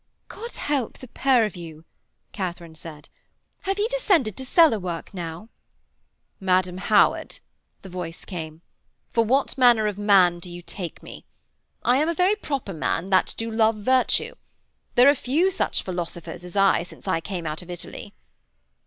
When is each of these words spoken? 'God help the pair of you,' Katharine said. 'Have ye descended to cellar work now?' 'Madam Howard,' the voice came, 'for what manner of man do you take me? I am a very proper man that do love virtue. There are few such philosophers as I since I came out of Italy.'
'God 0.29 0.55
help 0.55 0.97
the 0.97 1.07
pair 1.07 1.45
of 1.45 1.55
you,' 1.55 1.85
Katharine 2.31 2.73
said. 2.73 3.07
'Have 3.59 3.77
ye 3.77 3.87
descended 3.89 4.35
to 4.35 4.43
cellar 4.45 4.79
work 4.79 5.13
now?' 5.13 5.47
'Madam 6.39 6.79
Howard,' 6.79 7.37
the 7.83 7.89
voice 7.89 8.25
came, 8.25 8.63
'for 9.11 9.23
what 9.23 9.59
manner 9.59 9.85
of 9.85 9.99
man 9.99 10.39
do 10.39 10.49
you 10.49 10.63
take 10.63 11.03
me? 11.03 11.23
I 11.85 11.97
am 11.97 12.09
a 12.09 12.15
very 12.15 12.35
proper 12.35 12.73
man 12.73 13.11
that 13.11 13.35
do 13.37 13.51
love 13.51 13.75
virtue. 13.75 14.33
There 14.95 15.07
are 15.07 15.13
few 15.13 15.51
such 15.51 15.83
philosophers 15.83 16.43
as 16.43 16.55
I 16.57 16.81
since 16.81 17.07
I 17.07 17.21
came 17.21 17.45
out 17.45 17.61
of 17.61 17.69
Italy.' 17.69 18.15